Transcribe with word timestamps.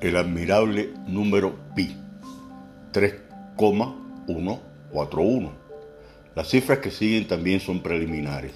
El 0.00 0.16
admirable 0.16 0.92
número 1.06 1.54
pi, 1.74 1.96
3,141. 2.92 5.64
Las 6.34 6.48
cifras 6.48 6.80
que 6.80 6.90
siguen 6.90 7.26
también 7.26 7.60
son 7.60 7.82
preliminares. 7.82 8.52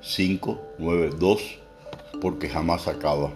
5, 0.00 0.74
9, 0.78 1.10
2, 1.18 1.58
porque 2.20 2.48
jamás 2.48 2.88
acaba. 2.88 3.30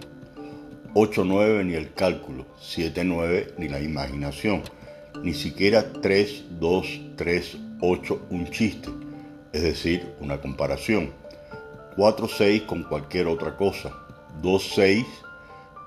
8, 0.94 1.24
9 1.24 1.64
ni 1.64 1.74
el 1.74 1.92
cálculo, 1.92 2.46
7, 2.60 3.04
9 3.04 3.54
ni 3.58 3.68
la 3.68 3.80
imaginación, 3.80 4.62
ni 5.22 5.34
siquiera 5.34 5.92
3, 5.92 6.44
2, 6.60 7.00
3, 7.16 7.56
8 7.80 8.26
un 8.30 8.50
chiste, 8.50 8.88
es 9.52 9.62
decir, 9.62 10.06
una 10.20 10.40
comparación. 10.40 11.12
4, 11.96 12.28
6 12.28 12.62
con 12.62 12.84
cualquier 12.84 13.26
otra 13.26 13.56
cosa. 13.56 13.92
2, 14.44 14.72
6, 14.74 15.06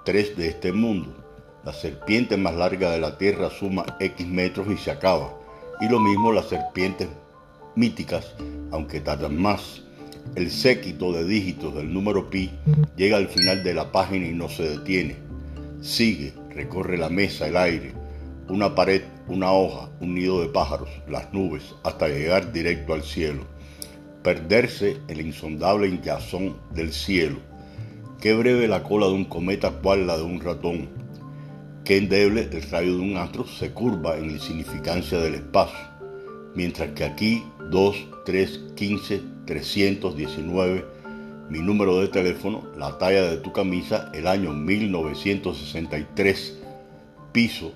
3 0.03 0.35
de 0.35 0.47
este 0.47 0.71
mundo. 0.71 1.15
La 1.63 1.71
serpiente 1.73 2.37
más 2.37 2.55
larga 2.55 2.89
de 2.89 2.99
la 2.99 3.15
Tierra 3.19 3.51
suma 3.51 3.85
X 3.99 4.25
metros 4.25 4.65
y 4.71 4.77
se 4.77 4.89
acaba. 4.89 5.31
Y 5.79 5.87
lo 5.87 5.99
mismo 5.99 6.31
las 6.31 6.47
serpientes 6.47 7.07
míticas, 7.75 8.33
aunque 8.71 8.99
tardan 8.99 9.39
más. 9.39 9.83
El 10.33 10.49
séquito 10.49 11.11
de 11.11 11.23
dígitos 11.23 11.75
del 11.75 11.93
número 11.93 12.31
pi 12.31 12.49
llega 12.95 13.17
al 13.17 13.27
final 13.27 13.63
de 13.63 13.75
la 13.75 13.91
página 13.91 14.25
y 14.25 14.33
no 14.33 14.49
se 14.49 14.63
detiene. 14.63 15.17
Sigue, 15.81 16.33
recorre 16.49 16.97
la 16.97 17.09
mesa, 17.09 17.47
el 17.47 17.57
aire, 17.57 17.93
una 18.49 18.73
pared, 18.73 19.03
una 19.27 19.51
hoja, 19.51 19.91
un 20.01 20.15
nido 20.15 20.41
de 20.41 20.47
pájaros, 20.47 20.89
las 21.07 21.31
nubes, 21.31 21.75
hasta 21.83 22.07
llegar 22.07 22.51
directo 22.51 22.95
al 22.95 23.03
cielo. 23.03 23.43
Perderse 24.23 24.97
en 25.09 25.17
la 25.17 25.23
insondable 25.23 25.87
hinchazón 25.89 26.57
del 26.73 26.91
cielo. 26.91 27.37
Qué 28.19 28.33
breve 28.33 28.67
la 28.67 28.81
cola 28.81 29.05
de 29.05 29.13
un 29.13 29.25
cometa 29.25 29.69
cual 29.69 30.07
la 30.07 30.17
de 30.17 30.23
un 30.23 30.41
ratón. 30.41 30.89
Qué 31.85 31.97
endeble 31.97 32.49
el 32.51 32.63
rayo 32.63 32.97
de 32.97 33.03
un 33.03 33.15
astro 33.15 33.45
se 33.45 33.73
curva 33.73 34.17
en 34.17 34.25
la 34.25 34.33
insignificancia 34.33 35.19
del 35.19 35.35
espacio. 35.35 35.77
Mientras 36.55 36.89
que 36.93 37.03
aquí 37.03 37.43
2, 37.69 37.95
3, 38.25 38.71
15, 38.75 39.21
319, 39.45 40.83
mi 41.51 41.59
número 41.59 41.99
de 41.99 42.07
teléfono, 42.07 42.63
la 42.75 42.97
talla 42.97 43.21
de 43.21 43.37
tu 43.37 43.53
camisa, 43.53 44.09
el 44.15 44.25
año 44.25 44.51
1963, 44.51 46.57
piso, 47.31 47.71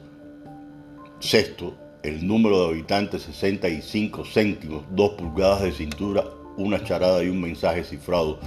sexto, 1.19 1.75
el 2.01 2.25
número 2.25 2.63
de 2.63 2.69
habitantes 2.69 3.21
65 3.21 4.25
céntimos, 4.25 4.85
2 4.89 5.11
pulgadas 5.11 5.61
de 5.61 5.71
cintura, 5.71 6.23
una 6.57 6.83
charada 6.83 7.23
y 7.23 7.29
un 7.29 7.41
mensaje 7.41 7.83
cifrado 7.83 8.39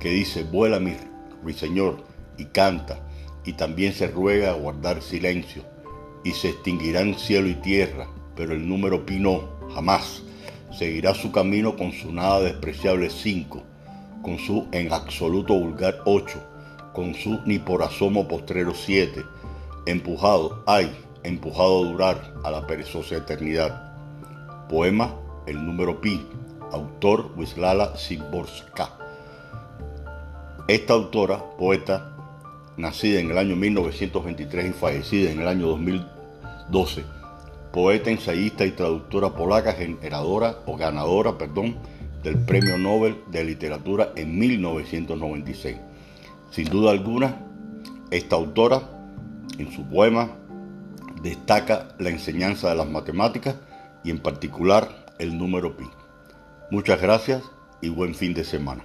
que 0.00 0.08
dice, 0.08 0.44
vuela 0.44 0.80
mi 0.80 0.92
ruiseñor 1.42 2.04
y 2.38 2.46
canta, 2.46 3.00
y 3.44 3.54
también 3.54 3.92
se 3.92 4.06
ruega 4.06 4.50
a 4.50 4.54
guardar 4.54 5.02
silencio, 5.02 5.62
y 6.24 6.32
se 6.32 6.50
extinguirán 6.50 7.14
cielo 7.14 7.48
y 7.48 7.54
tierra, 7.54 8.06
pero 8.36 8.54
el 8.54 8.68
número 8.68 9.04
pi 9.04 9.18
no, 9.18 9.48
jamás 9.74 10.22
seguirá 10.72 11.14
su 11.14 11.32
camino 11.32 11.76
con 11.76 11.92
su 11.92 12.12
nada 12.12 12.40
despreciable 12.40 13.10
5, 13.10 13.62
con 14.22 14.38
su 14.38 14.66
en 14.72 14.92
absoluto 14.92 15.54
vulgar 15.54 15.98
8, 16.06 16.42
con 16.92 17.14
su 17.14 17.40
ni 17.44 17.58
por 17.58 17.82
asomo 17.82 18.28
postrero 18.28 18.74
7, 18.74 19.22
empujado, 19.86 20.62
ay, 20.66 20.90
empujado 21.24 21.84
a 21.84 21.88
durar 21.88 22.34
a 22.44 22.50
la 22.50 22.66
perezosa 22.66 23.16
eternidad. 23.16 23.92
Poema 24.68 25.14
El 25.46 25.66
número 25.66 26.00
pi, 26.00 26.24
autor 26.70 27.32
Wislala 27.36 27.96
Szymborska. 27.96 28.96
Esta 30.72 30.94
autora, 30.94 31.38
poeta, 31.58 32.16
nacida 32.78 33.20
en 33.20 33.30
el 33.30 33.36
año 33.36 33.56
1923 33.56 34.70
y 34.70 34.72
fallecida 34.72 35.30
en 35.30 35.40
el 35.42 35.46
año 35.46 35.66
2012, 35.66 37.04
poeta, 37.70 38.10
ensayista 38.10 38.64
y 38.64 38.70
traductora 38.70 39.34
polaca, 39.34 39.74
generadora 39.74 40.60
o 40.64 40.74
ganadora, 40.78 41.36
perdón, 41.36 41.76
del 42.22 42.38
Premio 42.38 42.78
Nobel 42.78 43.18
de 43.30 43.44
Literatura 43.44 44.12
en 44.16 44.38
1996. 44.38 45.76
Sin 46.50 46.70
duda 46.70 46.92
alguna, 46.92 47.36
esta 48.10 48.36
autora, 48.36 48.80
en 49.58 49.70
su 49.72 49.86
poema, 49.90 50.30
destaca 51.22 51.88
la 51.98 52.08
enseñanza 52.08 52.70
de 52.70 52.76
las 52.76 52.88
matemáticas 52.88 53.56
y 54.04 54.10
en 54.10 54.20
particular 54.20 54.88
el 55.18 55.36
número 55.36 55.76
pi. 55.76 55.84
Muchas 56.70 56.98
gracias 56.98 57.42
y 57.82 57.90
buen 57.90 58.14
fin 58.14 58.32
de 58.32 58.44
semana. 58.44 58.84